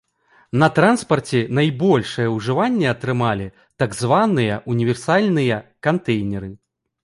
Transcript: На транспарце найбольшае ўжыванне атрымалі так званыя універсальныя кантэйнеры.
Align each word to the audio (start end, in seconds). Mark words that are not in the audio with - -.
На 0.61 0.67
транспарце 0.77 1.41
найбольшае 1.57 2.25
ўжыванне 2.37 2.87
атрымалі 2.95 3.47
так 3.85 3.91
званыя 4.03 4.59
універсальныя 4.77 5.63
кантэйнеры. 5.89 6.55